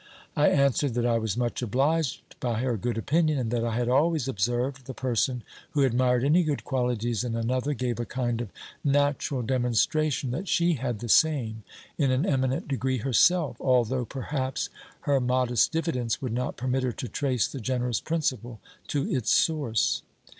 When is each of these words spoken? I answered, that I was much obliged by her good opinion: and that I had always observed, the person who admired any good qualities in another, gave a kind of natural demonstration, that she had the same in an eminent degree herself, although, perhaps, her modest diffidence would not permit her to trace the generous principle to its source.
I 0.35 0.49
answered, 0.49 0.95
that 0.95 1.05
I 1.05 1.19
was 1.19 1.37
much 1.37 1.61
obliged 1.61 2.23
by 2.39 2.59
her 2.61 2.75
good 2.75 2.97
opinion: 2.97 3.37
and 3.37 3.51
that 3.51 3.63
I 3.63 3.75
had 3.75 3.87
always 3.87 4.27
observed, 4.27 4.85
the 4.87 4.95
person 4.95 5.43
who 5.73 5.83
admired 5.83 6.23
any 6.23 6.41
good 6.41 6.63
qualities 6.63 7.23
in 7.23 7.35
another, 7.35 7.75
gave 7.75 7.99
a 7.99 8.05
kind 8.05 8.41
of 8.41 8.49
natural 8.83 9.43
demonstration, 9.43 10.31
that 10.31 10.47
she 10.47 10.73
had 10.73 11.01
the 11.01 11.07
same 11.07 11.61
in 11.99 12.09
an 12.09 12.25
eminent 12.25 12.67
degree 12.67 12.97
herself, 12.97 13.57
although, 13.61 14.03
perhaps, 14.05 14.69
her 15.01 15.19
modest 15.21 15.71
diffidence 15.71 16.19
would 16.19 16.33
not 16.33 16.57
permit 16.57 16.81
her 16.81 16.91
to 16.93 17.07
trace 17.07 17.47
the 17.47 17.59
generous 17.61 18.01
principle 18.01 18.59
to 18.87 19.07
its 19.07 19.31
source. 19.31 20.01